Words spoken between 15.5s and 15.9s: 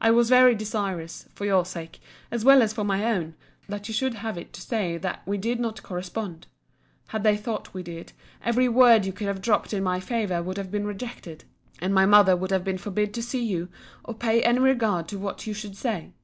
should